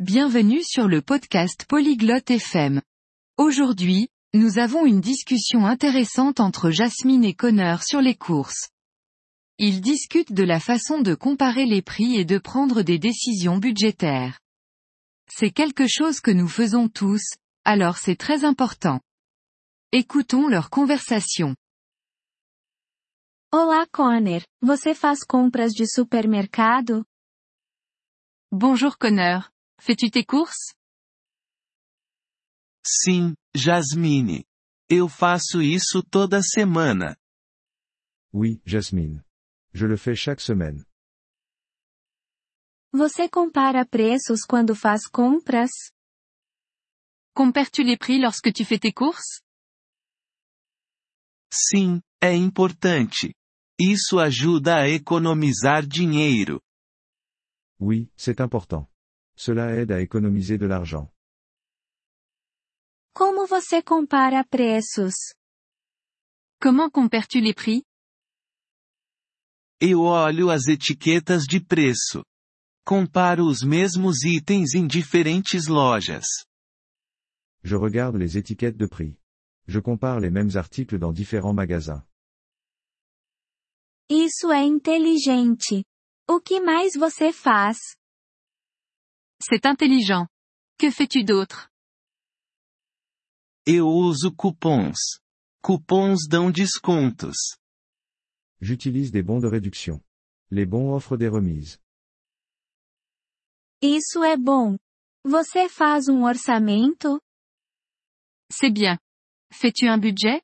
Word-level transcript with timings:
Bienvenue 0.00 0.62
sur 0.62 0.88
le 0.88 1.00
podcast 1.00 1.64
Polyglotte 1.66 2.30
FM. 2.30 2.82
Aujourd'hui, 3.38 4.10
nous 4.34 4.58
avons 4.58 4.84
une 4.84 5.00
discussion 5.00 5.64
intéressante 5.64 6.38
entre 6.38 6.68
Jasmine 6.68 7.24
et 7.24 7.32
Connor 7.32 7.82
sur 7.82 8.02
les 8.02 8.14
courses. 8.14 8.68
Ils 9.56 9.80
discutent 9.80 10.34
de 10.34 10.44
la 10.44 10.60
façon 10.60 11.00
de 11.00 11.14
comparer 11.14 11.64
les 11.64 11.80
prix 11.80 12.16
et 12.16 12.26
de 12.26 12.36
prendre 12.36 12.82
des 12.82 12.98
décisions 12.98 13.56
budgétaires. 13.56 14.38
C'est 15.30 15.50
quelque 15.50 15.86
chose 15.88 16.20
que 16.20 16.30
nous 16.30 16.48
faisons 16.48 16.90
tous, 16.90 17.22
alors 17.64 17.96
c'est 17.96 18.16
très 18.16 18.44
important. 18.44 19.00
Écoutons 19.92 20.46
leur 20.46 20.68
conversation. 20.68 21.56
Olá 23.50 23.86
Connor, 23.92 24.42
você 24.60 24.92
faz 24.92 25.24
compras 25.24 25.72
de 25.72 25.86
supermercado? 25.86 27.02
Bonjour 28.52 28.98
Connor. 28.98 29.48
Fais-tu 29.78 30.10
tes 30.10 30.24
courses? 30.24 30.74
Sim, 32.84 33.34
Jasmine. 33.54 34.44
Eu 34.88 35.08
faço 35.08 35.60
isso 35.60 36.02
toda 36.02 36.40
semana. 36.42 37.16
Oui, 38.32 38.60
Jasmine. 38.64 39.22
Je 39.72 39.86
le 39.86 39.96
fais 39.96 40.18
chaque 40.18 40.42
semaine. 40.42 40.84
Você 42.92 43.28
compara 43.28 43.84
preços 43.84 44.42
quando 44.48 44.74
faz 44.74 45.06
compras? 45.06 45.70
Compares-tu 47.34 47.82
les 47.82 47.98
prix 47.98 48.18
lorsque 48.18 48.52
tu 48.52 48.64
fais 48.64 48.80
tes 48.80 48.92
courses? 48.92 49.42
Sim, 51.52 52.00
é 52.22 52.32
importante. 52.34 53.34
Isso 53.78 54.18
ajuda 54.18 54.76
a 54.76 54.88
economizar 54.88 55.86
dinheiro. 55.86 56.62
Oui, 57.78 58.10
c'est 58.16 58.40
important. 58.40 58.88
Cela 59.36 59.70
aide 59.72 59.92
à 59.92 60.00
économiser 60.00 60.58
de 60.58 60.66
l'argent. 60.66 61.10
Como 63.14 63.46
você 63.46 63.82
compara 63.82 64.44
preços? 64.44 65.14
Comment 66.60 66.90
compares-tu 66.90 67.40
les 67.40 67.54
prix? 67.54 67.82
Eu 69.80 70.00
olho 70.00 70.50
as 70.50 70.68
etiquetas 70.68 71.44
de 71.44 71.60
preço. 71.60 72.24
Comparo 72.86 73.46
os 73.46 73.62
mesmos 73.62 74.24
itens 74.24 74.74
em 74.74 74.86
diferentes 74.86 75.66
lojas. 75.66 76.24
Je 77.62 77.76
regarde 77.76 78.16
les 78.16 78.36
étiquettes 78.36 78.78
de 78.78 78.88
prix. 78.88 79.18
Je 79.66 79.80
compare 79.80 80.20
les 80.20 80.30
mêmes 80.30 80.56
articles 80.56 80.98
dans 80.98 81.12
différents 81.12 81.54
magasins. 81.54 82.02
Isso 84.08 84.50
é 84.52 84.62
inteligente. 84.62 85.84
O 86.28 86.40
que 86.40 86.60
mais 86.60 86.94
você 86.96 87.32
faz? 87.32 87.76
C'est 89.40 89.66
intelligent. 89.66 90.26
Que 90.78 90.90
fais-tu 90.90 91.24
d'autre? 91.24 91.70
Eu 93.66 93.86
uso 93.86 94.30
cupons. 94.32 94.94
Cupons 95.62 96.26
dão 96.28 96.50
descontos. 96.50 97.56
J'utilise 98.60 99.10
des 99.10 99.22
bons 99.22 99.40
de 99.40 99.48
réduction. 99.48 100.00
Les 100.50 100.64
bons 100.66 100.94
offrent 100.94 101.16
des 101.18 101.28
remises. 101.28 101.78
Isso 103.82 104.22
é 104.24 104.36
bom. 104.36 104.76
Você 105.24 105.68
faz 105.68 106.08
um 106.08 106.24
orçamento? 106.24 107.20
C'est 108.50 108.70
bien. 108.72 108.96
Fais-tu 109.52 109.88
un 109.88 109.98
budget? 109.98 110.40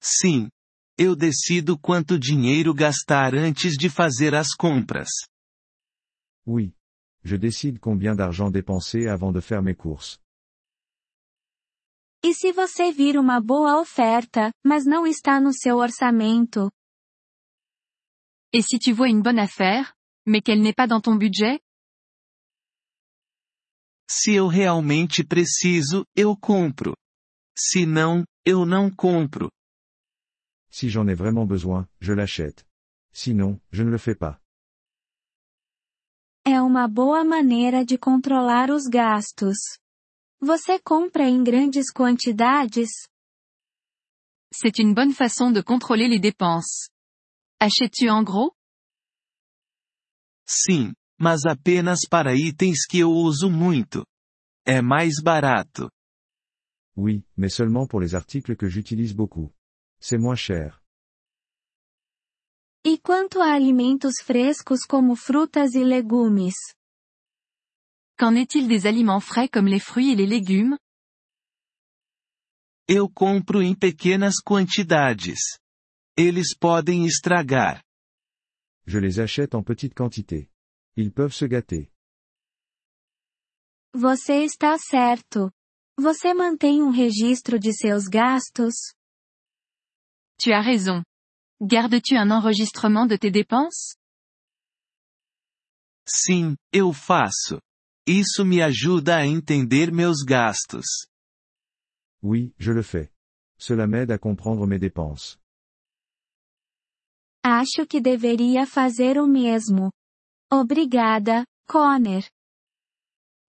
Sim. 0.00 0.50
Eu 0.98 1.16
decido 1.16 1.78
quanto 1.78 2.18
dinheiro 2.18 2.74
gastar 2.74 3.34
antes 3.34 3.76
de 3.78 3.88
fazer 3.88 4.34
as 4.34 4.54
compras. 4.54 5.08
Oui. 6.46 6.74
Je 7.24 7.36
décide 7.36 7.78
combien 7.78 8.14
d'argent 8.14 8.50
dépenser 8.50 9.06
avant 9.06 9.32
de 9.32 9.40
faire 9.40 9.62
mes 9.62 9.74
courses. 9.74 10.18
E 12.24 12.32
se 12.34 12.52
você 12.52 12.92
vir 12.92 13.18
uma 13.18 13.40
boa 13.40 13.80
oferta, 13.80 14.52
mas 14.64 14.84
não 14.84 15.06
está 15.06 15.40
no 15.40 15.52
seu 15.52 15.78
orçamento? 15.78 16.70
Et 18.52 18.62
si 18.62 18.78
tu 18.78 18.92
vois 18.92 19.08
une 19.08 19.22
bonne 19.22 19.40
affaire, 19.40 19.94
mais 20.26 20.40
qu'elle 20.40 20.62
n'est 20.62 20.74
pas 20.74 20.86
dans 20.86 21.00
ton 21.00 21.16
budget? 21.16 21.60
Se 24.08 24.34
eu 24.34 24.46
realmente 24.46 25.24
preciso, 25.24 26.04
eu 26.14 26.36
compro. 26.36 26.94
Se 27.56 27.86
não, 27.86 28.24
eu 28.44 28.66
não 28.66 28.90
compro. 28.90 29.50
Si 30.70 30.88
j'en 30.88 31.08
ai 31.08 31.14
vraiment 31.14 31.46
besoin, 31.46 31.88
je 32.00 32.12
l'achète. 32.12 32.64
Sinon, 33.12 33.60
je 33.70 33.82
ne 33.82 33.90
le 33.90 33.98
fais 33.98 34.14
pas. 34.14 34.41
É 36.44 36.60
uma 36.60 36.88
boa 36.88 37.24
maneira 37.24 37.84
de 37.84 37.96
controlar 37.96 38.68
os 38.68 38.88
gastos. 38.88 39.56
Você 40.40 40.76
compra 40.80 41.22
em 41.28 41.44
grandes 41.44 41.92
quantidades? 41.92 42.90
C'est 44.52 44.80
une 44.80 44.92
bonne 44.92 45.14
façon 45.14 45.52
de 45.52 45.62
contrôler 45.62 46.08
les 46.08 46.20
dépenses. 46.20 46.90
Achètes-tu 47.60 48.08
en 48.10 48.24
gros? 48.24 48.52
Sim, 50.44 50.92
mas 51.16 51.46
apenas 51.46 52.00
para 52.10 52.34
itens 52.34 52.86
que 52.88 52.98
eu 52.98 53.10
uso 53.12 53.48
muito. 53.48 54.04
É 54.66 54.82
mais 54.82 55.22
barato. 55.22 55.88
Oui, 56.96 57.24
mais 57.36 57.54
seulement 57.54 57.86
pour 57.86 58.00
les 58.00 58.16
articles 58.16 58.56
que 58.56 58.68
j'utilise 58.68 59.14
beaucoup. 59.14 59.54
C'est 60.00 60.18
moins 60.18 60.36
cher. 60.36 60.81
E 62.84 62.98
quanto 62.98 63.40
a 63.40 63.54
alimentos 63.54 64.14
frescos 64.24 64.80
como 64.84 65.14
frutas 65.14 65.74
e 65.74 65.84
legumes? 65.84 66.54
Qu'en 68.18 68.36
est-il 68.36 68.66
des 68.66 68.86
aliments 68.86 69.24
frais 69.24 69.48
comme 69.48 69.68
les 69.68 69.78
fruits 69.78 70.10
et 70.10 70.16
les 70.16 70.26
légumes? 70.26 70.76
Eu 72.88 73.08
compro 73.08 73.62
em 73.62 73.72
pequenas 73.72 74.40
quantidades. 74.44 75.38
Eles 76.16 76.56
podem 76.58 77.06
estragar. 77.06 77.84
Je 78.84 78.98
les 78.98 79.20
achète 79.20 79.54
en 79.54 79.62
petite 79.62 79.94
quantité. 79.94 80.50
Ils 80.96 81.12
peuvent 81.12 81.32
se 81.32 81.46
gâter. 81.46 81.88
Você 83.94 84.44
está 84.44 84.76
certo. 84.76 85.52
Você 85.96 86.34
mantém 86.34 86.82
um 86.82 86.90
registro 86.90 87.60
de 87.60 87.72
seus 87.72 88.08
gastos? 88.08 88.74
Tu 90.36 90.52
as 90.52 90.66
raison. 90.66 91.04
Gardes-tu 91.62 92.16
un 92.16 92.32
enregistrement 92.32 93.06
de 93.06 93.16
tes 93.16 93.30
dépenses? 93.30 93.94
Sim, 96.08 96.56
eu 96.72 96.92
faço. 96.92 97.60
Isso 98.04 98.44
me 98.44 98.60
ajuda 98.60 99.18
a 99.18 99.26
entender 99.26 99.92
meus 99.92 100.24
gastos. 100.24 101.06
Oui, 102.20 102.52
je 102.58 102.72
le 102.72 102.82
fais. 102.82 103.12
Cela 103.58 103.86
m'aide 103.86 104.10
à 104.10 104.18
comprendre 104.18 104.66
mes 104.66 104.80
dépenses. 104.80 105.38
Acho 107.44 107.86
que 107.86 108.00
deveria 108.00 108.66
fazer 108.66 109.18
o 109.18 109.26
mesmo. 109.28 109.92
Obrigada, 110.52 111.44
Connor. 111.68 112.24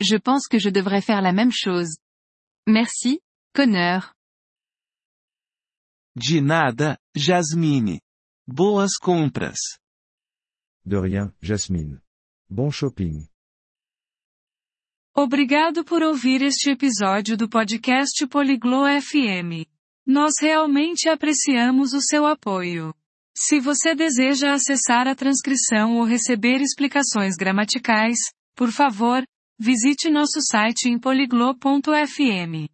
Je 0.00 0.18
pense 0.18 0.46
que 0.46 0.58
je 0.58 0.68
devrais 0.70 1.00
faire 1.02 1.22
la 1.22 1.32
même 1.32 1.52
chose. 1.52 1.96
Merci, 2.68 3.20
Connor. 3.54 4.13
De 6.16 6.40
nada, 6.40 6.96
Jasmine. 7.16 8.00
Boas 8.46 8.96
compras. 9.00 9.58
De 10.84 11.00
rien, 11.00 11.32
Jasmine. 11.40 12.00
Bon 12.48 12.70
shopping. 12.70 13.26
Obrigado 15.16 15.84
por 15.84 16.02
ouvir 16.02 16.42
este 16.42 16.70
episódio 16.70 17.36
do 17.36 17.48
podcast 17.48 18.26
Poliglo 18.28 18.84
FM. 19.00 19.66
Nós 20.06 20.34
realmente 20.40 21.08
apreciamos 21.08 21.92
o 21.94 22.00
seu 22.00 22.26
apoio. 22.26 22.94
Se 23.36 23.58
você 23.58 23.94
deseja 23.94 24.52
acessar 24.52 25.08
a 25.08 25.14
transcrição 25.16 25.96
ou 25.96 26.04
receber 26.04 26.60
explicações 26.60 27.34
gramaticais, 27.36 28.18
por 28.54 28.70
favor, 28.70 29.24
visite 29.58 30.08
nosso 30.10 30.40
site 30.40 30.88
em 30.88 30.96
poliglo.fm. 30.98 32.73